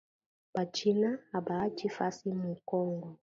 Ba 0.53 0.63
china 0.75 1.09
abaachi 1.37 1.87
fasi 1.95 2.27
mu 2.41 2.53
kongo 2.69 3.07